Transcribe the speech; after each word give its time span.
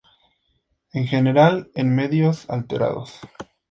En 0.93 1.05
general 1.05 1.69
en 1.75 1.93
medios 1.93 2.49
alterados. 2.49 3.19